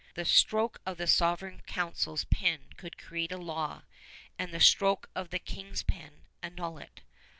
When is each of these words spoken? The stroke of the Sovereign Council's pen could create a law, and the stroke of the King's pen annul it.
The 0.15 0.25
stroke 0.25 0.81
of 0.83 0.97
the 0.97 1.05
Sovereign 1.05 1.61
Council's 1.67 2.23
pen 2.23 2.73
could 2.75 2.97
create 2.97 3.31
a 3.31 3.37
law, 3.37 3.83
and 4.39 4.51
the 4.51 4.59
stroke 4.59 5.11
of 5.13 5.29
the 5.29 5.37
King's 5.37 5.83
pen 5.83 6.23
annul 6.41 6.79
it. 6.79 7.01